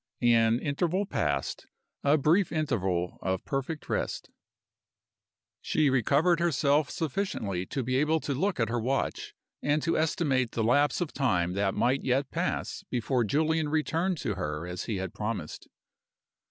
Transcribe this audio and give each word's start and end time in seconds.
An 0.23 0.57
interval 0.57 1.05
passed; 1.05 1.67
a 2.03 2.17
brief 2.17 2.51
interval 2.51 3.19
of 3.21 3.45
perfect 3.45 3.87
rest. 3.87 4.31
She 5.61 5.91
recovered 5.91 6.39
herself 6.39 6.89
sufficiently 6.89 7.67
to 7.67 7.83
be 7.83 7.97
able 7.97 8.19
to 8.21 8.33
look 8.33 8.59
at 8.59 8.69
her 8.69 8.79
watch 8.79 9.35
and 9.61 9.79
to 9.83 9.99
estimate 9.99 10.53
the 10.53 10.63
lapse 10.63 11.01
of 11.01 11.13
time 11.13 11.53
that 11.53 11.75
might 11.75 12.01
yet 12.01 12.31
pass 12.31 12.83
before 12.89 13.23
Julian 13.23 13.69
returned 13.69 14.17
to 14.21 14.33
her 14.33 14.65
as 14.65 14.85
he 14.85 14.95
had 14.97 15.13
promised. 15.13 15.67